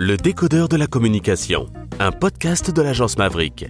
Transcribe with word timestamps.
Le 0.00 0.16
décodeur 0.16 0.68
de 0.68 0.76
la 0.76 0.86
communication, 0.86 1.66
un 1.98 2.12
podcast 2.12 2.70
de 2.70 2.82
l'agence 2.82 3.18
Maverick. 3.18 3.66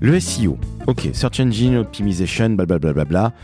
Le 0.00 0.18
SEO, 0.18 0.56
ok, 0.86 1.10
Search 1.12 1.38
Engine 1.38 1.76
Optimization, 1.76 2.48
blablabla. 2.48 3.34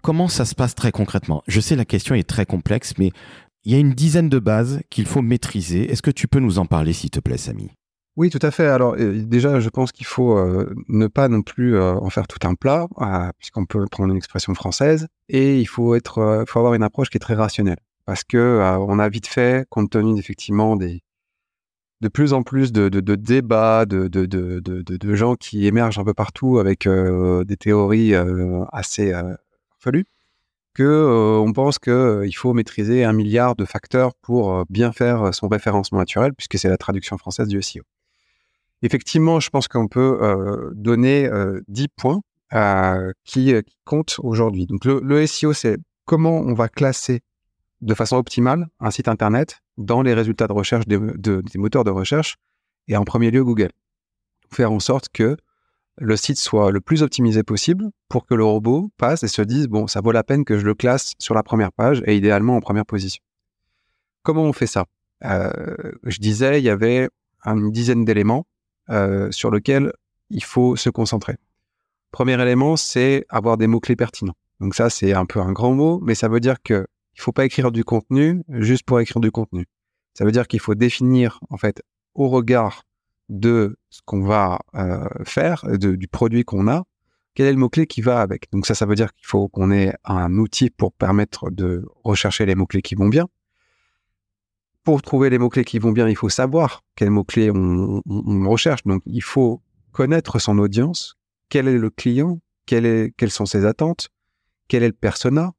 Comment 0.00 0.28
ça 0.28 0.46
se 0.46 0.54
passe 0.54 0.74
très 0.74 0.90
concrètement? 0.90 1.42
Je 1.48 1.60
sais 1.60 1.76
la 1.76 1.84
question 1.84 2.14
est 2.14 2.26
très 2.26 2.46
complexe, 2.46 2.94
mais 2.96 3.10
il 3.64 3.72
y 3.72 3.74
a 3.74 3.78
une 3.78 3.92
dizaine 3.92 4.30
de 4.30 4.38
bases 4.38 4.80
qu'il 4.88 5.04
faut 5.04 5.20
maîtriser. 5.20 5.92
Est-ce 5.92 6.00
que 6.00 6.10
tu 6.10 6.28
peux 6.28 6.40
nous 6.40 6.58
en 6.58 6.64
parler, 6.64 6.94
s'il 6.94 7.10
te 7.10 7.20
plaît, 7.20 7.36
Samy? 7.36 7.72
Oui, 8.16 8.30
tout 8.30 8.38
à 8.40 8.50
fait. 8.50 8.66
Alors 8.66 8.94
euh, 8.98 9.22
déjà, 9.22 9.60
je 9.60 9.68
pense 9.68 9.92
qu'il 9.92 10.06
faut 10.06 10.36
euh, 10.38 10.74
ne 10.88 11.06
pas 11.06 11.28
non 11.28 11.42
plus 11.42 11.76
euh, 11.76 11.94
en 11.94 12.08
faire 12.08 12.26
tout 12.26 12.46
un 12.46 12.54
plat, 12.54 12.86
puisqu'on 13.38 13.66
peut 13.66 13.84
prendre 13.90 14.12
une 14.12 14.16
expression 14.16 14.54
française, 14.54 15.08
et 15.28 15.60
il 15.60 15.66
faut 15.66 15.94
être, 15.94 16.44
faut 16.48 16.58
avoir 16.58 16.72
une 16.72 16.82
approche 16.82 17.10
qui 17.10 17.18
est 17.18 17.20
très 17.20 17.34
rationnelle, 17.34 17.78
parce 18.04 18.24
que 18.24 18.60
on 18.88 18.98
a 18.98 19.08
vite 19.08 19.26
fait, 19.26 19.66
compte 19.70 19.90
tenu 19.90 20.18
effectivement 20.18 20.76
des 20.76 21.02
de 22.00 22.08
plus 22.08 22.32
en 22.32 22.42
plus 22.42 22.72
de, 22.72 22.88
débats, 23.14 23.86
de, 23.86 24.08
de, 24.08 25.14
gens 25.14 25.36
qui 25.36 25.68
émergent 25.68 26.00
un 26.00 26.04
peu 26.04 26.14
partout 26.14 26.58
avec 26.58 26.88
des 26.88 27.56
théories 27.56 28.12
assez 28.72 29.12
farfelues, 29.78 30.06
que 30.74 31.38
on 31.38 31.52
pense 31.52 31.78
qu'il 31.78 32.34
faut 32.34 32.54
maîtriser 32.54 33.04
un 33.04 33.12
milliard 33.12 33.54
de 33.54 33.64
facteurs 33.64 34.14
pour 34.20 34.64
bien 34.68 34.90
faire 34.90 35.32
son 35.32 35.46
référencement 35.46 36.00
naturel, 36.00 36.34
puisque 36.34 36.58
c'est 36.58 36.68
la 36.68 36.76
traduction 36.76 37.18
française 37.18 37.46
du 37.46 37.62
SEO. 37.62 37.82
Effectivement, 38.82 39.38
je 39.38 39.50
pense 39.50 39.68
qu'on 39.68 39.86
peut 39.86 40.72
donner 40.74 41.26
euh, 41.26 41.60
10 41.68 41.88
points 41.88 42.20
qui, 43.24 43.54
comptent 43.84 44.16
aujourd'hui. 44.18 44.66
Donc 44.66 44.84
le, 44.84 45.26
SEO, 45.26 45.52
c'est 45.52 45.78
comment 46.04 46.38
on 46.38 46.54
va 46.54 46.68
classer 46.68 47.20
de 47.82 47.94
façon 47.94 48.16
optimale 48.16 48.68
un 48.80 48.90
site 48.90 49.08
internet 49.08 49.60
dans 49.76 50.02
les 50.02 50.14
résultats 50.14 50.46
de 50.46 50.52
recherche 50.52 50.86
des, 50.86 50.98
moteurs 51.56 51.84
de 51.84 51.90
recherche 51.90 52.36
et 52.88 52.96
en 52.96 53.04
premier 53.04 53.30
lieu 53.30 53.44
Google. 53.44 53.70
Faire 54.50 54.72
en 54.72 54.80
sorte 54.80 55.08
que 55.12 55.36
le 55.98 56.16
site 56.16 56.38
soit 56.38 56.70
le 56.70 56.80
plus 56.80 57.02
optimisé 57.02 57.42
possible 57.42 57.90
pour 58.08 58.24
que 58.24 58.34
le 58.34 58.44
robot 58.44 58.90
passe 58.96 59.24
et 59.24 59.28
se 59.28 59.42
dise 59.42 59.66
bon, 59.68 59.86
ça 59.86 60.00
vaut 60.00 60.12
la 60.12 60.22
peine 60.22 60.44
que 60.44 60.58
je 60.58 60.64
le 60.64 60.74
classe 60.74 61.12
sur 61.18 61.34
la 61.34 61.42
première 61.42 61.72
page 61.72 62.02
et 62.06 62.16
idéalement 62.16 62.56
en 62.56 62.60
première 62.60 62.86
position. 62.86 63.22
Comment 64.22 64.44
on 64.44 64.52
fait 64.52 64.66
ça? 64.66 64.86
Euh, 65.24 65.50
Je 66.04 66.18
disais, 66.18 66.60
il 66.60 66.64
y 66.64 66.70
avait 66.70 67.08
une 67.44 67.72
dizaine 67.72 68.04
d'éléments 68.04 68.46
euh, 68.90 69.30
sur 69.32 69.50
lequel 69.50 69.92
il 70.30 70.44
faut 70.44 70.76
se 70.76 70.88
concentrer. 70.88 71.36
Premier 72.12 72.40
élément, 72.40 72.76
c'est 72.76 73.26
avoir 73.28 73.56
des 73.56 73.66
mots-clés 73.66 73.96
pertinents. 73.96 74.34
Donc 74.60 74.74
ça, 74.74 74.90
c'est 74.90 75.12
un 75.12 75.26
peu 75.26 75.40
un 75.40 75.52
grand 75.52 75.72
mot, 75.72 76.00
mais 76.02 76.14
ça 76.14 76.28
veut 76.28 76.40
dire 76.40 76.62
que 76.62 76.86
il 77.14 77.20
faut 77.20 77.32
pas 77.32 77.44
écrire 77.44 77.72
du 77.72 77.84
contenu 77.84 78.42
juste 78.48 78.84
pour 78.84 79.00
écrire 79.00 79.20
du 79.20 79.30
contenu. 79.30 79.66
Ça 80.14 80.24
veut 80.24 80.32
dire 80.32 80.46
qu'il 80.46 80.60
faut 80.60 80.74
définir, 80.74 81.40
en 81.50 81.56
fait, 81.56 81.82
au 82.14 82.28
regard 82.28 82.84
de 83.28 83.78
ce 83.90 84.00
qu'on 84.04 84.22
va 84.22 84.60
euh, 84.74 85.08
faire, 85.24 85.64
du 85.78 86.08
produit 86.08 86.44
qu'on 86.44 86.68
a, 86.68 86.84
quel 87.34 87.46
est 87.46 87.52
le 87.52 87.58
mot-clé 87.58 87.86
qui 87.86 88.02
va 88.02 88.20
avec. 88.20 88.50
Donc 88.52 88.66
ça, 88.66 88.74
ça 88.74 88.84
veut 88.84 88.94
dire 88.94 89.12
qu'il 89.14 89.26
faut 89.26 89.48
qu'on 89.48 89.70
ait 89.70 89.94
un 90.04 90.36
outil 90.36 90.68
pour 90.68 90.92
permettre 90.92 91.50
de 91.50 91.86
rechercher 92.04 92.44
les 92.44 92.54
mots-clés 92.54 92.82
qui 92.82 92.94
vont 92.94 93.08
bien 93.08 93.26
pour 94.84 95.02
trouver 95.02 95.30
les 95.30 95.38
mots-clés 95.38 95.64
qui 95.64 95.78
vont 95.78 95.92
bien, 95.92 96.08
il 96.08 96.16
faut 96.16 96.28
savoir 96.28 96.82
quels 96.96 97.10
mots-clés 97.10 97.50
on, 97.50 98.02
recherche. 98.48 98.82
Donc, 98.84 99.02
il 99.06 99.22
faut 99.22 99.62
connaître 99.92 100.38
son 100.38 100.58
audience, 100.58 101.16
quel 101.48 101.68
est 101.68 101.78
le 101.78 101.90
client, 101.90 102.40
quelles 102.66 103.12
sont 103.28 103.46
ses 103.46 103.64
attentes, 103.64 104.08
quel 104.68 104.82
est 104.82 104.88
le 104.88 104.92
persona. 104.92 105.52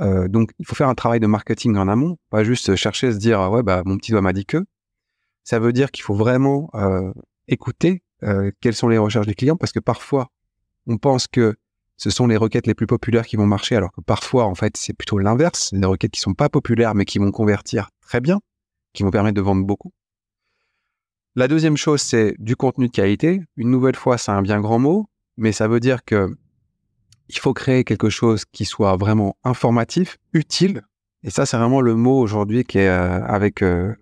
Euh, 0.00 0.28
donc, 0.28 0.50
il 0.58 0.66
faut 0.66 0.74
faire 0.74 0.88
un 0.88 0.94
travail 0.94 1.20
de 1.20 1.26
marketing 1.26 1.76
en 1.76 1.88
amont, 1.88 2.18
pas 2.30 2.44
juste 2.44 2.76
chercher 2.76 3.08
à 3.08 3.12
se 3.12 3.18
dire, 3.18 3.40
ouais, 3.50 3.62
bah, 3.62 3.82
mon 3.84 3.96
petit 3.96 4.12
doigt 4.12 4.22
m'a 4.22 4.32
dit 4.32 4.46
que. 4.46 4.64
Ça 5.44 5.58
veut 5.58 5.72
dire 5.72 5.90
qu'il 5.92 6.02
faut 6.02 6.14
vraiment 6.14 6.70
euh, 6.74 7.12
écouter 7.46 8.02
euh, 8.24 8.50
quelles 8.60 8.74
sont 8.74 8.88
les 8.88 8.98
recherches 8.98 9.26
des 9.26 9.34
clients, 9.34 9.56
parce 9.56 9.72
que 9.72 9.80
parfois, 9.80 10.28
on 10.86 10.98
pense 10.98 11.28
que 11.28 11.56
ce 11.96 12.10
sont 12.10 12.26
les 12.26 12.36
requêtes 12.36 12.66
les 12.66 12.74
plus 12.74 12.86
populaires 12.86 13.26
qui 13.26 13.36
vont 13.36 13.46
marcher, 13.46 13.76
alors 13.76 13.92
que 13.92 14.00
parfois, 14.00 14.44
en 14.44 14.54
fait, 14.54 14.76
c'est 14.76 14.92
plutôt 14.92 15.18
l'inverse, 15.18 15.72
des 15.72 15.86
requêtes 15.86 16.10
qui 16.10 16.20
sont 16.20 16.34
pas 16.34 16.48
populaires, 16.48 16.94
mais 16.94 17.04
qui 17.04 17.18
vont 17.18 17.30
convertir 17.30 17.90
très 18.00 18.20
bien 18.20 18.40
qui 18.96 19.04
vont 19.04 19.10
permettre 19.10 19.36
de 19.36 19.42
vendre 19.42 19.64
beaucoup. 19.64 19.92
La 21.36 21.46
deuxième 21.46 21.76
chose, 21.76 22.00
c'est 22.00 22.34
du 22.38 22.56
contenu 22.56 22.88
de 22.88 22.92
qualité. 22.92 23.42
Une 23.56 23.70
nouvelle 23.70 23.94
fois, 23.94 24.18
c'est 24.18 24.32
un 24.32 24.42
bien 24.42 24.60
grand 24.60 24.78
mot, 24.78 25.06
mais 25.36 25.52
ça 25.52 25.68
veut 25.68 25.80
dire 25.80 26.04
que 26.04 26.34
il 27.28 27.38
faut 27.38 27.54
créer 27.54 27.84
quelque 27.84 28.08
chose 28.08 28.44
qui 28.44 28.64
soit 28.64 28.96
vraiment 28.96 29.36
informatif, 29.44 30.18
utile. 30.32 30.82
Et 31.22 31.30
ça, 31.30 31.46
c'est 31.46 31.56
vraiment 31.56 31.80
le 31.80 31.94
mot 31.94 32.20
aujourd'hui 32.20 32.64
qui 32.64 32.78
est 32.78 32.88
euh, 32.88 33.24
avec 33.24 33.62
euh, 33.62 33.94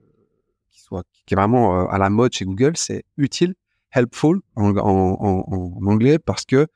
qui, 1.26 1.32
est 1.32 1.36
vraiment 1.36 1.80
euh, 1.80 1.86
à 1.86 1.98
la 1.98 2.10
mode 2.10 2.32
chez 2.32 2.44
Google. 2.44 2.72
C'est 2.76 3.04
utile, 3.16 3.54
helpful 3.92 4.40
en, 4.56 4.76
anglais, 5.86 6.18
parce 6.18 6.44
que 6.44 6.66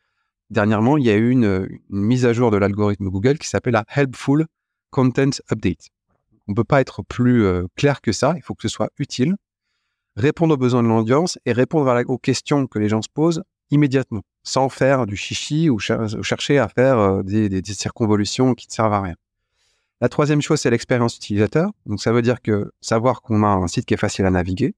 dernièrement, 0.50 0.96
il 0.96 1.04
y 1.04 1.10
a 1.10 1.16
eu 1.16 1.30
une, 1.30 1.68
mise 1.90 2.24
à 2.24 2.32
jour 2.32 2.50
de 2.50 2.56
l'algorithme 2.56 3.08
Google 3.10 3.38
qui 3.38 3.48
s'appelle 3.48 3.74
la 3.74 3.84
Helpful 3.94 4.46
Content 4.90 5.30
Update. 5.52 5.88
On 6.46 6.52
ne 6.52 6.54
peut 6.54 6.64
pas 6.64 6.80
être 6.80 7.02
plus 7.02 7.46
clair 7.76 8.00
que 8.00 8.12
ça. 8.12 8.32
Il 8.36 8.42
faut 8.42 8.54
que 8.54 8.62
ce 8.62 8.68
soit 8.68 8.88
utile, 8.98 9.36
répondre 10.16 10.54
aux 10.54 10.56
besoins 10.56 10.82
de 10.82 10.88
l'audience 10.88 11.38
et 11.44 11.52
répondre 11.52 12.02
aux 12.06 12.16
questions 12.16 12.66
que 12.66 12.78
les 12.78 12.88
gens 12.88 13.02
se 13.02 13.10
posent 13.12 13.42
immédiatement, 13.70 14.22
sans 14.48 14.68
faire 14.68 15.06
du 15.06 15.16
chichi 15.16 15.70
ou, 15.70 15.78
chercher 15.78 16.58
à 16.58 16.68
faire 16.68 16.98
euh, 16.98 17.22
des, 17.22 17.62
circonvolutions 17.64 18.54
qui 18.54 18.66
ne 18.68 18.72
servent 18.72 18.92
à 18.92 19.02
rien. 19.02 19.16
La 20.00 20.08
troisième 20.08 20.40
chose, 20.40 20.60
c'est 20.60 20.70
l'expérience 20.70 21.16
utilisateur. 21.16 21.70
Donc, 21.86 22.00
ça 22.00 22.12
veut 22.12 22.22
dire 22.22 22.40
que 22.40 22.72
savoir 22.80 23.20
qu'on 23.20 23.42
a 23.42 23.48
un 23.48 23.66
site 23.66 23.84
qui 23.84 23.94
est 23.94 23.98
facile 23.98 24.24
à 24.26 24.30
naviguer, 24.30 24.74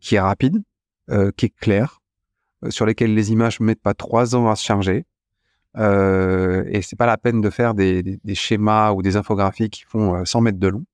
qui 0.00 0.16
est 0.16 0.20
rapide, 0.20 0.62
euh, 1.10 1.30
qui 1.36 1.46
est 1.46 1.54
clair, 1.54 2.00
sur 2.70 2.86
lesquels 2.86 3.14
les 3.14 3.30
images 3.30 3.60
ne 3.60 3.66
mettent 3.66 3.82
pas 3.82 3.94
trois 3.94 4.34
ans 4.34 4.50
à 4.50 4.56
se 4.56 4.64
charger. 4.64 5.06
Euh, 5.76 6.64
et 6.68 6.82
c'est 6.82 6.96
pas 6.96 7.06
la 7.06 7.18
peine 7.18 7.40
de 7.40 7.50
faire 7.50 7.74
des, 7.74 8.18
schémas 8.34 8.92
ou 8.92 9.02
des 9.02 9.16
infographies 9.16 9.70
qui 9.70 9.82
font 9.82 10.24
100 10.24 10.40
mètres 10.40 10.58
de 10.58 10.68
long. 10.68 10.84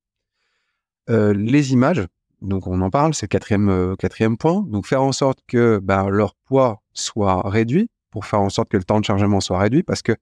Euh, 1.08 1.32
les 1.32 1.72
images, 1.72 2.06
donc 2.42 2.66
on 2.66 2.80
en 2.80 2.90
parle, 2.90 3.14
c'est 3.14 3.26
le 3.26 3.28
quatrième, 3.28 3.68
euh, 3.68 3.96
quatrième 3.96 4.36
point. 4.36 4.64
Donc 4.68 4.86
faire 4.86 5.02
en 5.02 5.12
sorte 5.12 5.40
que 5.46 5.78
ben, 5.82 6.08
leur 6.08 6.34
poids 6.34 6.82
soit 6.92 7.48
réduit, 7.48 7.90
pour 8.10 8.26
faire 8.26 8.40
en 8.40 8.50
sorte 8.50 8.68
que 8.68 8.76
le 8.76 8.84
temps 8.84 9.00
de 9.00 9.04
chargement 9.04 9.40
soit 9.40 9.58
réduit, 9.58 9.82
parce 9.82 10.02
que 10.02 10.12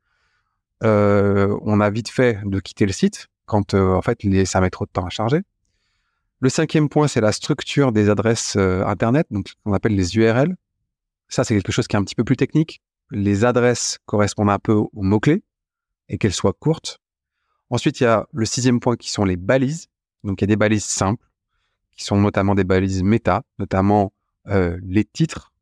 euh, 0.85 1.59
on 1.63 1.81
a 1.81 1.91
vite 1.91 2.09
fait 2.09 2.39
de 2.45 2.61
quitter 2.61 2.87
le 2.87 2.93
site 2.93 3.27
quand 3.47 3.75
en 3.75 4.03
fait 4.03 4.23
les, 4.23 4.45
ça 4.45 4.61
met 4.61 4.71
trop 4.71 4.85
de 4.85 4.91
temps 4.91 5.07
à 5.07 5.11
charger. 5.11 5.43
Le 6.41 6.49
cinquième 6.51 6.89
point, 6.89 7.09
c'est 7.09 7.21
la 7.21 7.33
structure 7.33 7.91
des 7.91 8.11
adresses 8.11 8.57
Internet, 8.57 9.27
donc 9.31 9.53
qu'on 9.65 9.73
appelle 9.73 9.97
les 9.97 10.17
URL. 10.17 10.55
Ça, 11.29 11.45
c'est 11.45 11.55
quelque 11.55 11.73
chose 11.73 11.89
qui 11.89 11.97
est 11.97 11.99
un 11.99 12.05
petit 12.05 12.15
peu 12.15 12.25
plus 12.25 12.37
technique. 12.37 12.83
Les 13.11 13.45
adresses 13.45 13.99
correspondent 14.07 14.51
un 14.51 14.59
peu 14.59 14.73
aux 14.73 14.91
mots-clés 14.95 15.43
et 16.09 16.19
qu'elles 16.19 16.33
soient 16.33 16.53
courtes. 16.53 17.01
Ensuite, 17.71 18.01
il 18.01 18.05
y 18.05 18.07
a 18.07 18.27
le 18.33 18.45
sixième 18.45 18.81
point 18.81 18.97
qui 18.97 19.11
sont 19.11 19.25
les 19.25 19.37
balises. 19.37 19.89
Donc 20.25 20.41
il 20.41 20.45
y 20.45 20.47
a 20.47 20.49
des 20.49 20.57
balises 20.57 20.85
simples, 20.85 21.25
qui 21.93 22.05
sont 22.05 22.21
notamment 22.21 22.55
des 22.55 22.65
balises 22.65 23.03
méta, 23.03 23.43
notamment 23.59 24.13
euh, 24.49 24.79
les 24.83 25.05
titres, 25.05 25.53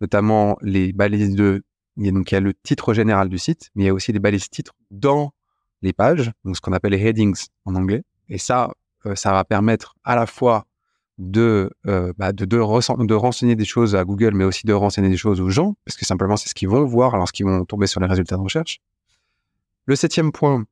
notamment 0.00 0.56
les 0.60 0.92
balises 0.92 1.34
de... 1.34 1.64
Donc 1.96 2.30
il 2.30 2.34
y 2.34 2.38
a 2.38 2.40
le 2.40 2.54
titre 2.54 2.94
général 2.94 3.28
du 3.28 3.38
site, 3.38 3.70
mais 3.74 3.84
il 3.84 3.86
y 3.86 3.90
a 3.90 3.94
aussi 3.94 4.12
des 4.12 4.18
balises 4.18 4.48
titres 4.48 4.72
dans 4.90 5.32
les 5.82 5.92
pages, 5.92 6.30
donc 6.44 6.56
ce 6.56 6.60
qu'on 6.60 6.72
appelle 6.72 6.92
les 6.92 7.04
headings 7.04 7.36
en 7.64 7.74
anglais. 7.74 8.04
Et 8.28 8.38
ça, 8.38 8.72
euh, 9.06 9.14
ça 9.14 9.32
va 9.32 9.44
permettre 9.44 9.94
à 10.04 10.14
la 10.16 10.26
fois 10.26 10.64
de, 11.18 11.70
euh, 11.86 12.12
bah, 12.16 12.32
de, 12.32 12.44
de, 12.44 12.56
de, 13.06 13.14
renseigner 13.14 13.56
des 13.56 13.64
choses 13.64 13.94
à 13.94 14.04
Google, 14.04 14.34
mais 14.34 14.44
aussi 14.44 14.66
de 14.66 14.72
renseigner 14.72 15.08
des 15.08 15.16
choses 15.16 15.40
aux 15.40 15.50
gens, 15.50 15.74
parce 15.84 15.96
que 15.96 16.06
simplement 16.06 16.36
c'est 16.36 16.48
ce 16.48 16.54
qu'ils 16.54 16.68
vont 16.68 16.84
voir 16.84 17.16
lorsqu'ils 17.16 17.44
vont 17.44 17.64
tomber 17.64 17.86
sur 17.86 18.00
les 18.00 18.06
résultats 18.06 18.36
de 18.36 18.40
recherche. 18.40 18.80
Le 19.84 19.96
septième 19.96 20.32
point, 20.32 20.64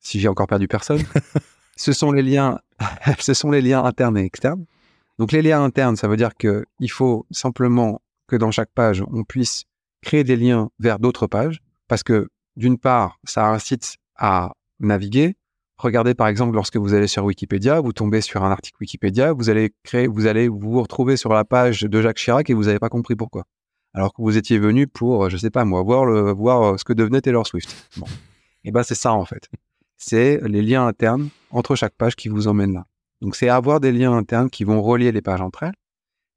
si 0.00 0.20
j'ai 0.20 0.28
encore 0.28 0.46
perdu 0.46 0.68
personne, 0.68 1.02
ce 1.76 1.92
sont 1.92 2.12
les 2.12 2.22
liens, 2.22 2.58
ce 3.18 3.34
sont 3.34 3.50
les 3.50 3.60
liens 3.60 3.84
internes 3.84 4.16
et 4.16 4.24
externes. 4.24 4.64
Donc 5.18 5.32
les 5.32 5.42
liens 5.42 5.62
internes, 5.62 5.96
ça 5.96 6.08
veut 6.08 6.16
dire 6.16 6.34
que 6.38 6.64
il 6.80 6.90
faut 6.90 7.26
simplement 7.30 8.00
que 8.26 8.36
dans 8.36 8.50
chaque 8.50 8.70
page, 8.74 9.04
on 9.12 9.24
puisse 9.24 9.64
créer 10.02 10.24
des 10.24 10.36
liens 10.36 10.68
vers 10.78 10.98
d'autres 10.98 11.26
pages, 11.26 11.60
parce 11.88 12.02
que 12.02 12.28
d'une 12.56 12.78
part, 12.78 13.18
ça 13.24 13.48
incite 13.48 13.96
à 14.16 14.52
naviguer. 14.80 15.34
Regardez 15.78 16.14
par 16.14 16.28
exemple 16.28 16.54
lorsque 16.54 16.76
vous 16.76 16.94
allez 16.94 17.06
sur 17.06 17.24
Wikipédia, 17.24 17.80
vous 17.80 17.92
tombez 17.92 18.20
sur 18.20 18.44
un 18.44 18.50
article 18.50 18.76
Wikipédia, 18.80 19.32
vous 19.32 19.50
allez 19.50 19.72
créer, 19.82 20.06
vous 20.06 20.26
allez 20.26 20.48
vous 20.48 20.80
retrouver 20.80 21.16
sur 21.16 21.32
la 21.32 21.44
page 21.44 21.82
de 21.82 22.02
Jacques 22.02 22.18
Chirac 22.18 22.48
et 22.50 22.54
vous 22.54 22.64
n'avez 22.64 22.78
pas 22.78 22.88
compris 22.88 23.16
pourquoi. 23.16 23.44
Alors 23.94 24.12
que 24.12 24.22
vous 24.22 24.36
étiez 24.36 24.58
venu 24.58 24.86
pour, 24.86 25.28
je 25.28 25.36
sais 25.36 25.50
pas 25.50 25.64
moi, 25.64 25.82
voir 25.82 26.04
le, 26.04 26.32
voir 26.32 26.78
ce 26.78 26.84
que 26.84 26.92
devenait 26.92 27.20
Taylor 27.20 27.46
Swift. 27.46 27.90
Et 28.64 28.70
ben 28.70 28.82
c'est 28.82 28.94
ça 28.94 29.12
en 29.12 29.24
fait 29.24 29.48
c'est 30.02 30.40
les 30.48 30.62
liens 30.62 30.86
internes 30.86 31.28
entre 31.50 31.76
chaque 31.76 31.94
page 31.94 32.16
qui 32.16 32.28
vous 32.28 32.48
emmènent 32.48 32.74
là. 32.74 32.86
Donc 33.20 33.36
c'est 33.36 33.48
avoir 33.48 33.78
des 33.78 33.92
liens 33.92 34.12
internes 34.12 34.50
qui 34.50 34.64
vont 34.64 34.82
relier 34.82 35.12
les 35.12 35.22
pages 35.22 35.40
entre 35.40 35.62
elles. 35.62 35.74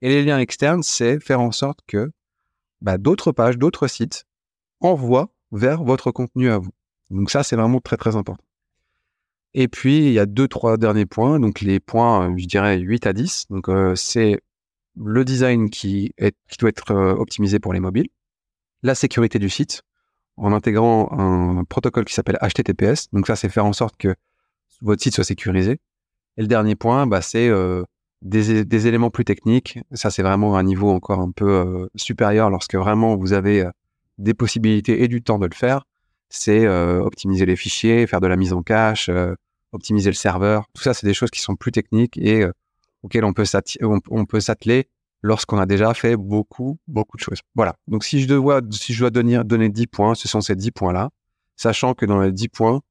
Et 0.01 0.09
les 0.09 0.23
liens 0.23 0.39
externes, 0.39 0.83
c'est 0.83 1.19
faire 1.19 1.41
en 1.41 1.51
sorte 1.51 1.79
que 1.87 2.11
bah, 2.85 2.99
d'autres 2.99 3.31
pages, 3.31 3.57
d'autres 3.57 3.87
sites 3.87 4.25
envoient 4.79 5.33
vers 5.51 5.83
votre 5.83 6.11
contenu 6.11 6.51
à 6.51 6.59
vous. 6.59 6.71
Donc 7.09 7.31
ça, 7.31 7.43
c'est 7.43 7.55
vraiment 7.55 7.81
très 7.81 7.97
très 7.97 8.15
important. 8.15 8.43
Et 9.55 9.67
puis, 9.67 10.05
il 10.05 10.13
y 10.13 10.19
a 10.19 10.27
deux, 10.27 10.47
trois 10.47 10.77
derniers 10.77 11.07
points. 11.07 11.39
Donc, 11.39 11.61
les 11.61 11.79
points, 11.79 12.35
je 12.37 12.45
dirais 12.45 12.77
8 12.77 13.07
à 13.07 13.13
10. 13.13 13.47
Donc, 13.49 13.69
c'est 13.95 14.39
le 14.97 15.25
design 15.25 15.69
qui, 15.69 16.13
doit 16.59 16.69
être 16.69 16.93
optimisé 16.93 17.57
pour 17.59 17.73
les 17.73 17.79
mobiles, 17.79 18.09
la 18.83 18.95
sécurité 18.95 19.39
du 19.39 19.49
site, 19.49 19.81
en 20.35 20.51
intégrant 20.51 21.09
un 21.17 21.63
protocole 21.63 22.03
qui 22.03 22.13
s'appelle 22.13 22.37
HTTPS. 22.41 23.09
Donc, 23.13 23.27
ça, 23.27 23.37
c'est 23.37 23.47
faire 23.47 23.65
en 23.65 23.73
sorte 23.73 23.95
que 23.95 24.13
votre 24.81 25.01
site 25.01 25.15
soit 25.15 25.23
sécurisé. 25.23 25.79
Et 26.37 26.41
le 26.41 26.47
dernier 26.47 26.75
point, 26.75 27.07
bah, 27.07 27.21
c'est 27.21 27.49
des, 28.25 28.87
éléments 28.87 29.09
plus 29.09 29.25
techniques. 29.25 29.79
Ça, 29.93 30.09
c'est 30.09 30.23
vraiment 30.23 30.57
un 30.57 30.63
niveau 30.63 30.89
encore 30.89 31.19
un 31.19 31.31
peu 31.31 31.89
supérieur 31.95 32.49
lorsque 32.49 32.75
vraiment 32.75 33.15
vous 33.15 33.33
avez 33.33 33.65
des 34.17 34.33
possibilités 34.33 35.03
et 35.03 35.07
du 35.07 35.21
temps 35.21 35.39
de 35.39 35.45
le 35.45 35.55
faire. 35.55 35.85
C'est 36.29 36.67
optimiser 36.67 37.45
les 37.45 37.55
fichiers, 37.55 38.07
faire 38.07 38.21
de 38.21 38.27
la 38.27 38.35
mise 38.35 38.51
en 38.51 38.63
cache, 38.63 39.09
optimiser 39.75 40.09
le 40.09 40.15
serveur. 40.15 40.65
Tout 40.73 40.81
ça, 40.81 40.93
c'est 40.93 41.05
des 41.05 41.13
choses 41.13 41.29
qui 41.29 41.41
sont 41.41 41.55
plus 41.55 41.71
techniques 41.71 42.17
et 42.17 42.41
euh, 42.41 42.51
auxquelles 43.03 43.25
on 43.25 43.33
peut 43.33 43.45
s'atteler 43.45 44.89
lorsqu'on 45.21 45.59
a 45.59 45.65
déjà 45.65 45.93
fait 45.93 46.15
beaucoup, 46.15 46.79
beaucoup 46.87 47.17
de 47.17 47.21
choses. 47.21 47.39
Voilà. 47.53 47.75
Donc, 47.87 48.03
si 48.03 48.21
je 48.21 48.27
dois, 48.27 48.61
si 48.71 48.93
je 48.93 48.99
dois 48.99 49.11
donner, 49.11 49.43
donner 49.43 49.69
10 49.69 49.87
points, 49.87 50.15
ce 50.15 50.27
sont 50.27 50.41
ces 50.41 50.55
10 50.55 50.71
points-là, 50.71 51.09
sachant 51.55 51.93
que 51.93 52.05
dans 52.05 52.19
les 52.19 52.31
10 52.31 52.49
points, 52.49 52.81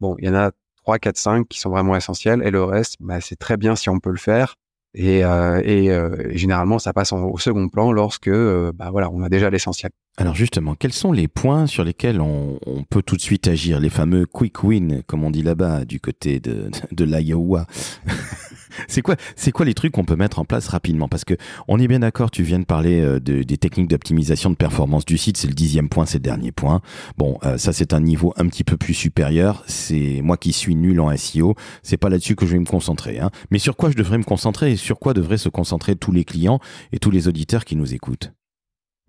bon, 0.00 0.16
il 0.18 0.26
y 0.26 0.28
en 0.30 0.34
a 0.34 0.52
3, 0.76 0.98
4, 0.98 1.16
5 1.16 1.48
qui 1.48 1.60
sont 1.60 1.70
vraiment 1.70 1.94
essentiels 1.96 2.42
et 2.42 2.50
le 2.50 2.64
reste, 2.64 2.96
bah, 3.00 3.20
c'est 3.20 3.36
très 3.36 3.56
bien 3.56 3.76
si 3.76 3.90
on 3.90 3.98
peut 3.98 4.10
le 4.10 4.18
faire. 4.18 4.56
Et, 4.94 5.24
euh, 5.24 5.60
euh, 5.64 6.30
généralement, 6.36 6.78
ça 6.78 6.92
passe 6.92 7.12
au 7.12 7.38
second 7.38 7.68
plan 7.68 7.92
lorsque, 7.92 8.28
euh, 8.28 8.72
bah 8.74 8.90
voilà, 8.90 9.10
on 9.10 9.22
a 9.22 9.28
déjà 9.28 9.48
l'essentiel. 9.50 9.92
Alors 10.20 10.34
justement, 10.34 10.74
quels 10.74 10.92
sont 10.92 11.12
les 11.12 11.28
points 11.28 11.66
sur 11.66 11.82
lesquels 11.82 12.20
on, 12.20 12.58
peut 12.90 13.00
tout 13.00 13.16
de 13.16 13.22
suite 13.22 13.48
agir, 13.48 13.80
les 13.80 13.88
fameux 13.88 14.26
quick 14.26 14.62
wins, 14.62 15.00
comme 15.06 15.24
on 15.24 15.30
dit 15.30 15.42
là-bas, 15.42 15.86
du 15.86 15.98
côté 15.98 16.40
de, 16.40 16.70
de 16.92 17.04
l'Iowa 17.04 17.66
C'est 18.86 19.00
quoi, 19.00 19.16
c'est 19.34 19.50
quoi 19.50 19.64
les 19.64 19.72
trucs 19.72 19.92
qu'on 19.92 20.04
peut 20.04 20.16
mettre 20.16 20.38
en 20.38 20.44
place 20.44 20.68
rapidement? 20.68 21.08
Parce 21.08 21.24
que 21.24 21.34
on 21.68 21.78
est 21.78 21.88
bien 21.88 22.00
d'accord, 22.00 22.30
tu 22.30 22.42
viens 22.42 22.58
de 22.58 22.66
parler 22.66 23.00
euh, 23.00 23.18
de, 23.18 23.42
des 23.42 23.56
techniques 23.56 23.88
d'optimisation 23.88 24.50
de 24.50 24.56
performance 24.56 25.06
du 25.06 25.16
site, 25.16 25.38
c'est 25.38 25.48
le 25.48 25.54
dixième 25.54 25.88
point, 25.88 26.04
c'est 26.04 26.18
le 26.18 26.22
dernier 26.22 26.52
point. 26.52 26.82
Bon, 27.16 27.38
euh, 27.44 27.56
ça 27.56 27.72
c'est 27.72 27.94
un 27.94 28.00
niveau 28.00 28.34
un 28.36 28.46
petit 28.46 28.62
peu 28.62 28.76
plus 28.76 28.94
supérieur. 28.94 29.64
C'est 29.68 30.20
moi 30.22 30.36
qui 30.36 30.52
suis 30.52 30.74
nul 30.74 31.00
en 31.00 31.16
SEO, 31.16 31.54
c'est 31.82 31.96
pas 31.96 32.10
là-dessus 32.10 32.36
que 32.36 32.44
je 32.44 32.52
vais 32.52 32.58
me 32.58 32.66
concentrer. 32.66 33.18
Hein. 33.20 33.30
Mais 33.50 33.58
sur 33.58 33.74
quoi 33.74 33.90
je 33.90 33.96
devrais 33.96 34.18
me 34.18 34.24
concentrer 34.24 34.72
et 34.72 34.76
sur 34.76 34.98
quoi 34.98 35.14
devraient 35.14 35.38
se 35.38 35.48
concentrer 35.48 35.96
tous 35.96 36.12
les 36.12 36.24
clients 36.24 36.60
et 36.92 36.98
tous 36.98 37.10
les 37.10 37.26
auditeurs 37.26 37.64
qui 37.64 37.74
nous 37.74 37.94
écoutent? 37.94 38.32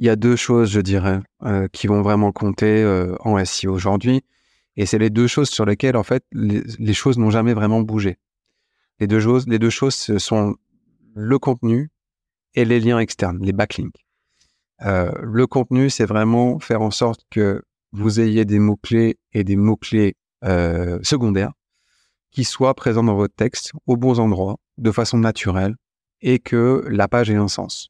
Il 0.01 0.07
y 0.07 0.09
a 0.09 0.18
deux 0.18 0.36
choses, 0.36 0.69
je 0.71 0.81
dirais, 0.81 1.21
euh, 1.44 1.69
qui 1.71 1.88
vont 1.88 2.01
vraiment 2.01 2.33
compter 2.33 2.83
en 3.21 3.38
SEO 3.45 3.71
aujourd'hui. 3.71 4.24
Et 4.75 4.86
c'est 4.86 4.98
les 4.98 5.09
deux 5.09 5.27
choses 5.27 5.50
sur 5.50 5.65
lesquelles, 5.65 5.95
en 5.95 6.03
fait, 6.03 6.25
les 6.33 6.94
choses 6.94 7.18
n'ont 7.18 7.30
jamais 7.30 7.53
vraiment 7.53 7.81
bougé. 7.81 8.18
Les 9.00 9.07
deux 9.07 9.19
choses, 9.69 9.95
ce 9.95 10.19
sont 10.19 10.56
le 11.15 11.39
contenu 11.39 11.89
et 12.53 12.65
les 12.65 12.80
liens 12.80 13.00
externes, 13.00 13.39
les 13.42 13.53
backlinks. 13.53 14.06
Euh, 14.83 15.12
le 15.21 15.48
contenu, 15.48 15.89
c'est 15.89 16.06
vraiment 16.06 16.59
faire 16.59 16.81
en 16.81 16.92
sorte 16.92 17.21
que 17.30 17.63
vous 17.92 18.19
ayez 18.19 18.45
des 18.45 18.59
mots-clés 18.59 19.18
et 19.33 19.44
des 19.44 19.56
mots-clés 19.56 20.15
euh, 20.44 21.00
secondaires 21.03 21.53
qui 22.31 22.44
soient 22.44 22.74
présents 22.74 23.03
dans 23.03 23.15
votre 23.15 23.36
texte 23.36 23.74
aux 23.86 23.98
bons 23.98 24.19
endroits, 24.19 24.57
de 24.77 24.92
façon 24.92 25.18
naturelle, 25.18 25.75
et 26.21 26.39
que 26.39 26.86
la 26.89 27.07
page 27.07 27.30
ait 27.30 27.36
un 27.36 27.50
sens. 27.50 27.89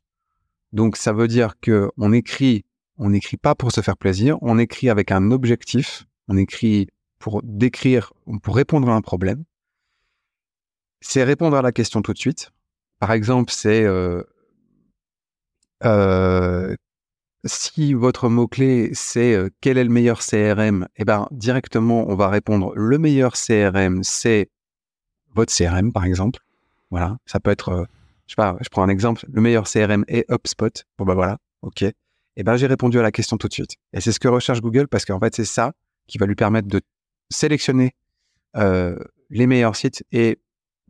Donc, 0.73 0.97
ça 0.97 1.13
veut 1.13 1.27
dire 1.27 1.59
que 1.59 1.89
on 1.97 2.13
écrit, 2.13 2.63
on 2.97 3.09
n'écrit 3.09 3.38
pas 3.38 3.56
pour 3.56 3.71
se 3.71 3.81
faire 3.81 3.97
plaisir, 3.97 4.38
on 4.41 4.57
écrit 4.57 4.89
avec 4.89 5.12
un 5.12 5.31
objectif, 5.31 6.06
on 6.27 6.38
écrit 6.38 6.88
pour 7.19 7.41
décrire, 7.44 8.13
pour 8.41 8.56
répondre 8.56 8.89
à 8.89 8.95
un 8.95 9.01
problème, 9.01 9.44
c'est 11.01 11.23
répondre 11.23 11.57
à 11.57 11.62
la 11.62 11.71
question 11.71 12.01
tout 12.01 12.13
de 12.13 12.18
suite. 12.18 12.51
Par 13.00 13.12
exemple, 13.12 13.51
c'est 13.51 13.83
euh, 13.83 14.23
euh, 15.83 16.75
si 17.45 17.94
votre 17.94 18.29
mot-clé 18.29 18.91
c'est 18.94 19.33
euh, 19.33 19.50
quel 19.62 19.77
est 19.77 19.83
le 19.83 19.89
meilleur 19.89 20.19
CRM, 20.19 20.88
eh 20.97 21.06
ben 21.06 21.27
directement 21.31 22.06
on 22.07 22.15
va 22.15 22.29
répondre 22.29 22.74
le 22.75 22.97
meilleur 23.00 23.33
CRM 23.33 24.03
c'est 24.03 24.50
votre 25.33 25.53
CRM 25.56 25.91
par 25.91 26.06
exemple. 26.06 26.39
Voilà, 26.91 27.17
ça 27.25 27.39
peut 27.39 27.51
être, 27.51 27.88
je 28.31 28.36
sais 28.36 28.38
pas, 28.38 28.56
je 28.62 28.69
prends 28.69 28.81
un 28.81 28.88
exemple, 28.88 29.25
le 29.30 29.42
meilleur 29.42 29.66
CRM 29.66 30.06
est 30.07 30.25
HubSpot. 30.31 30.86
Bon 30.98 31.04
bah 31.04 31.16
voilà, 31.16 31.38
ok. 31.63 31.83
Eh 32.38 32.44
ben 32.44 32.56
j'ai 32.56 32.68
répondu 32.68 32.98
à 32.98 33.01
la 33.01 33.12
question 33.12 33.36
tout 33.36 33.50
de 33.50 33.54
suite. 33.54 33.75
Et 33.92 34.00
c'est 34.00 34.13
ce 34.13 34.22
que 34.22 34.30
recherche 34.30 34.62
Google 34.62 34.88
parce 34.88 35.04
qu'en 35.04 35.19
fait 35.19 35.36
c'est 35.36 35.44
ça 35.44 35.74
qui 36.07 36.18
va 36.18 36.25
lui 36.25 36.36
permettre 36.36 36.69
de 36.69 36.80
sélectionner 37.30 37.94
les 38.56 39.48
meilleurs 39.48 39.75
sites 39.75 40.06
et 40.13 40.39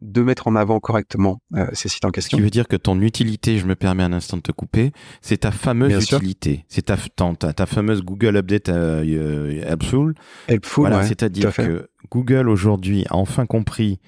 de 0.01 0.21
mettre 0.21 0.47
en 0.47 0.55
avant 0.55 0.79
correctement 0.79 1.41
euh, 1.55 1.67
ces 1.73 1.89
sites 1.89 2.05
en 2.05 2.11
question. 2.11 2.37
Ce 2.37 2.41
qui 2.41 2.43
veut 2.43 2.49
dire 2.51 2.67
que 2.67 2.75
ton 2.75 2.99
utilité, 3.01 3.57
je 3.57 3.65
me 3.65 3.75
permets 3.75 4.03
un 4.03 4.13
instant 4.13 4.37
de 4.37 4.41
te 4.41 4.51
couper, 4.51 4.91
c'est 5.21 5.37
ta 5.37 5.51
fameuse 5.51 6.03
utilité. 6.03 6.65
C'est 6.67 6.83
ta, 6.83 6.97
ta, 6.97 7.53
ta, 7.53 7.65
fameuse 7.65 8.01
Google 8.03 8.37
Update 8.37 8.69
euh, 8.69 9.03
euh, 9.03 9.63
Helpful. 9.63 10.15
Helpful, 10.47 10.81
voilà, 10.87 11.03
c'est-à-dire 11.03 11.53
que 11.53 11.89
Google 12.09 12.49
aujourd'hui 12.49 13.05
a 13.09 13.15
enfin 13.15 13.45
compris 13.45 13.99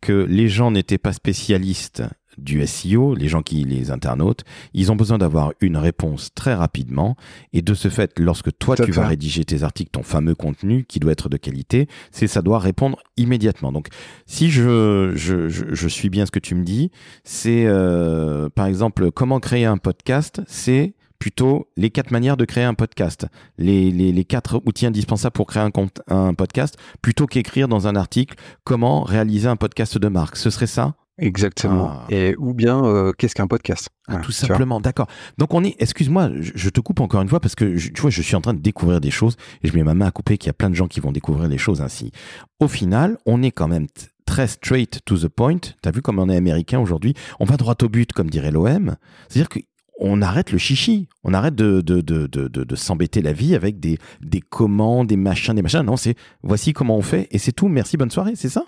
que 0.00 0.12
les 0.12 0.48
gens 0.48 0.70
n'étaient 0.70 0.98
pas 0.98 1.12
spécialistes 1.12 2.04
du 2.38 2.66
SEO, 2.66 3.14
les 3.14 3.28
gens 3.28 3.42
qui, 3.42 3.64
les 3.64 3.90
internautes, 3.90 4.44
ils 4.74 4.90
ont 4.92 4.96
besoin 4.96 5.18
d'avoir 5.18 5.52
une 5.60 5.76
réponse 5.76 6.32
très 6.34 6.54
rapidement. 6.54 7.16
Et 7.52 7.62
de 7.62 7.74
ce 7.74 7.88
fait, 7.88 8.18
lorsque 8.18 8.56
toi, 8.58 8.76
tu 8.76 8.90
vas 8.92 9.06
rédiger 9.06 9.44
tes 9.44 9.62
articles, 9.62 9.90
ton 9.90 10.02
fameux 10.02 10.34
contenu 10.34 10.84
qui 10.84 11.00
doit 11.00 11.12
être 11.12 11.28
de 11.28 11.36
qualité, 11.36 11.88
c'est 12.10 12.26
ça 12.26 12.42
doit 12.42 12.58
répondre 12.58 12.98
immédiatement. 13.16 13.72
Donc, 13.72 13.88
si 14.26 14.50
je, 14.50 15.12
je, 15.14 15.48
je, 15.48 15.88
suis 15.88 16.10
bien 16.10 16.26
ce 16.26 16.30
que 16.30 16.38
tu 16.38 16.54
me 16.54 16.64
dis, 16.64 16.90
c'est 17.24 17.64
euh, 17.66 18.48
par 18.48 18.66
exemple 18.66 19.10
comment 19.10 19.40
créer 19.40 19.64
un 19.64 19.78
podcast, 19.78 20.42
c'est 20.46 20.94
plutôt 21.18 21.68
les 21.76 21.90
quatre 21.90 22.10
manières 22.10 22.36
de 22.36 22.46
créer 22.46 22.64
un 22.64 22.74
podcast, 22.74 23.26
les, 23.58 23.90
les, 23.90 24.10
les 24.10 24.24
quatre 24.24 24.62
outils 24.64 24.86
indispensables 24.86 25.34
pour 25.34 25.46
créer 25.46 25.62
un, 25.62 25.70
compte, 25.70 26.00
un 26.08 26.34
podcast, 26.34 26.76
plutôt 27.02 27.26
qu'écrire 27.26 27.68
dans 27.68 27.86
un 27.86 27.94
article 27.94 28.36
comment 28.64 29.02
réaliser 29.02 29.46
un 29.46 29.56
podcast 29.56 29.98
de 29.98 30.08
marque. 30.08 30.36
Ce 30.36 30.48
serait 30.50 30.66
ça? 30.66 30.94
Exactement. 31.20 31.90
Ah. 31.92 32.06
Et 32.10 32.34
ou 32.38 32.54
bien 32.54 32.82
euh, 32.84 33.12
qu'est-ce 33.16 33.34
qu'un 33.34 33.46
podcast? 33.46 33.90
Ah, 34.08 34.16
Tout 34.16 34.32
simplement, 34.32 34.80
d'accord. 34.80 35.06
Donc 35.38 35.54
on 35.54 35.62
est, 35.62 35.76
excuse-moi, 35.78 36.30
je, 36.40 36.68
te 36.70 36.80
coupe 36.80 37.00
encore 37.00 37.20
une 37.20 37.28
fois 37.28 37.40
parce 37.40 37.54
que 37.54 37.76
tu 37.78 38.00
vois, 38.00 38.10
je 38.10 38.22
suis 38.22 38.34
en 38.34 38.40
train 38.40 38.54
de 38.54 38.60
découvrir 38.60 39.00
des 39.00 39.10
choses 39.10 39.36
et 39.62 39.68
je 39.68 39.76
mets 39.76 39.84
ma 39.84 39.94
main 39.94 40.06
à 40.06 40.10
couper 40.10 40.38
qu'il 40.38 40.48
y 40.48 40.50
a 40.50 40.54
plein 40.54 40.70
de 40.70 40.74
gens 40.74 40.88
qui 40.88 41.00
vont 41.00 41.12
découvrir 41.12 41.48
les 41.48 41.58
choses 41.58 41.82
ainsi. 41.82 42.10
Au 42.58 42.68
final, 42.68 43.18
on 43.26 43.42
est 43.42 43.50
quand 43.50 43.68
même 43.68 43.86
très 44.24 44.48
straight 44.48 45.00
to 45.04 45.18
the 45.18 45.28
point. 45.28 45.60
T'as 45.82 45.90
vu 45.90 46.00
comme 46.00 46.18
on 46.18 46.28
est 46.30 46.36
américain 46.36 46.80
aujourd'hui? 46.80 47.14
On 47.38 47.44
va 47.44 47.56
droit 47.56 47.76
au 47.82 47.88
but, 47.88 48.12
comme 48.12 48.30
dirait 48.30 48.50
l'OM. 48.50 48.96
C'est-à-dire 49.28 49.48
qu'on 49.48 50.22
arrête 50.22 50.52
le 50.52 50.58
chichi, 50.58 51.08
on 51.22 51.34
arrête 51.34 51.54
de, 51.54 51.82
de, 51.82 52.00
de, 52.00 52.26
de, 52.26 52.48
de 52.48 52.76
s'embêter 52.76 53.20
la 53.20 53.32
vie 53.32 53.54
avec 53.54 53.78
des, 53.78 53.98
des 54.22 54.40
commandes, 54.40 55.08
des 55.08 55.16
machins, 55.16 55.54
des 55.54 55.62
machins. 55.62 55.82
Non, 55.82 55.96
c'est 55.96 56.14
voici 56.42 56.72
comment 56.72 56.96
on 56.96 57.02
fait 57.02 57.28
et 57.30 57.38
c'est 57.38 57.52
tout. 57.52 57.68
Merci, 57.68 57.98
bonne 57.98 58.10
soirée, 58.10 58.32
c'est 58.36 58.48
ça? 58.48 58.64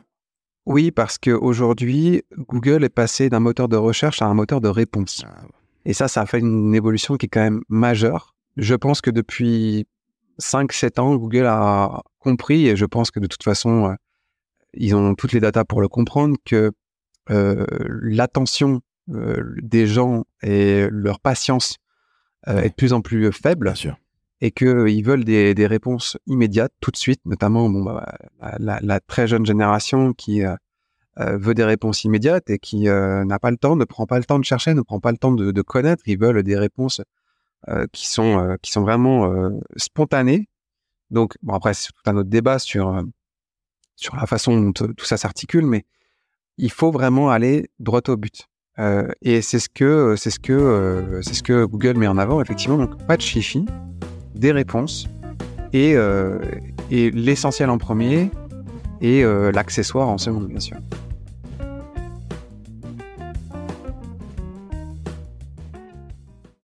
Oui, 0.66 0.90
parce 0.90 1.18
qu'aujourd'hui, 1.18 2.22
Google 2.38 2.84
est 2.84 2.88
passé 2.88 3.28
d'un 3.28 3.40
moteur 3.40 3.68
de 3.68 3.76
recherche 3.76 4.22
à 4.22 4.26
un 4.26 4.34
moteur 4.34 4.60
de 4.60 4.68
réponse. 4.68 5.24
Ah 5.26 5.42
et 5.84 5.92
ça, 5.92 6.06
ça 6.06 6.22
a 6.22 6.26
fait 6.26 6.38
une 6.38 6.74
évolution 6.74 7.16
qui 7.16 7.26
est 7.26 7.28
quand 7.28 7.40
même 7.40 7.62
majeure. 7.68 8.36
Je 8.56 8.74
pense 8.74 9.00
que 9.00 9.10
depuis 9.10 9.86
5-7 10.40 11.00
ans, 11.00 11.16
Google 11.16 11.46
a 11.46 12.02
compris, 12.20 12.68
et 12.68 12.76
je 12.76 12.84
pense 12.84 13.10
que 13.10 13.18
de 13.18 13.26
toute 13.26 13.42
façon, 13.42 13.86
euh, 13.86 13.94
ils 14.74 14.94
ont 14.94 15.14
toutes 15.16 15.32
les 15.32 15.40
datas 15.40 15.64
pour 15.64 15.80
le 15.80 15.88
comprendre, 15.88 16.36
que 16.44 16.70
euh, 17.30 17.66
l'attention 18.00 18.80
euh, 19.10 19.56
des 19.60 19.86
gens 19.88 20.24
et 20.42 20.86
leur 20.90 21.18
patience 21.18 21.78
est 22.46 22.70
de 22.70 22.74
plus 22.74 22.92
en 22.92 23.00
plus 23.00 23.32
faible. 23.32 23.66
Bien 23.66 23.74
sûr 23.74 23.96
et 24.42 24.50
qu'ils 24.50 25.04
veulent 25.04 25.24
des, 25.24 25.66
réponses 25.68 26.18
immédiates, 26.26 26.72
tout 26.80 26.90
de 26.90 26.96
suite, 26.96 27.20
notamment 27.24 27.70
bah, 27.70 28.18
la, 28.58 29.00
très 29.00 29.28
jeune 29.28 29.46
génération 29.46 30.12
qui 30.12 30.44
euh, 30.44 30.56
euh, 31.20 31.38
veut 31.38 31.54
des 31.54 31.62
réponses 31.62 32.02
immédiates 32.02 32.50
et 32.50 32.58
qui 32.58 32.88
euh, 32.88 33.24
n'a 33.24 33.38
pas 33.38 33.52
le 33.52 33.56
temps, 33.56 33.76
ne 33.76 33.84
prend 33.84 34.04
pas 34.04 34.18
le 34.18 34.24
temps 34.24 34.40
de 34.40 34.44
chercher, 34.44 34.74
ne 34.74 34.82
prend 34.82 34.98
pas 34.98 35.12
le 35.12 35.16
temps 35.16 35.30
de, 35.30 35.62
connaître. 35.62 36.02
Ils 36.06 36.18
veulent 36.18 36.42
des 36.42 36.58
réponses 36.58 37.00
qui 37.92 38.08
sont 38.08 38.56
qui 38.60 38.72
sont 38.72 38.82
vraiment 38.82 39.52
spontanées. 39.76 40.48
Donc 41.10 41.34
après 41.48 41.74
c'est 41.74 41.92
tout 41.92 42.10
un 42.10 42.16
autre 42.16 42.28
débat 42.28 42.58
sur 42.58 43.00
sur 43.94 44.16
la 44.16 44.26
façon 44.26 44.60
dont 44.60 44.72
tout 44.72 45.04
ça 45.04 45.16
s'articule, 45.16 45.66
mais 45.66 45.84
il 46.58 46.72
faut 46.72 46.90
vraiment 46.90 47.30
aller 47.30 47.70
droit 47.78 48.00
au 48.08 48.16
but. 48.16 48.48
et 49.22 49.40
c'est 49.42 49.60
ce 49.60 49.68
que 49.68 50.16
ce 50.16 50.36
que 50.40 51.20
ce 51.22 51.42
que 51.44 51.64
Google 51.64 51.96
met 51.96 52.08
en 52.08 52.18
avant 52.18 52.40
effectivement. 52.40 52.78
Donc 52.78 53.06
pas 53.06 53.16
de 53.16 53.22
chichi, 53.22 53.64
des 54.34 54.52
réponses 54.52 55.08
et, 55.72 55.94
euh, 55.94 56.38
et 56.90 57.10
l'essentiel 57.10 57.70
en 57.70 57.78
premier 57.78 58.30
et 59.00 59.24
euh, 59.24 59.50
l'accessoire 59.52 60.08
en 60.08 60.18
second, 60.18 60.40
bien 60.40 60.60
sûr. 60.60 60.76